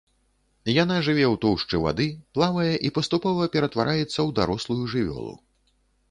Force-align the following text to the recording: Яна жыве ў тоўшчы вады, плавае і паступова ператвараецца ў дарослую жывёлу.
Яна 0.83 0.95
жыве 1.07 1.25
ў 1.25 1.35
тоўшчы 1.43 1.81
вады, 1.83 2.07
плавае 2.37 2.71
і 2.89 2.91
паступова 2.95 3.45
ператвараецца 3.57 4.05
ў 4.05 4.29
дарослую 4.39 4.79
жывёлу. 4.95 5.35